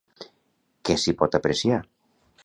[0.89, 1.81] Què s'hi pot apreciar?